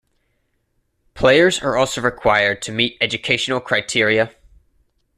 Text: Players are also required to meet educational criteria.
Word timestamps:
Players 1.13 1.59
are 1.61 1.77
also 1.77 2.01
required 2.01 2.63
to 2.63 2.71
meet 2.71 2.97
educational 3.01 3.59
criteria. 3.59 4.33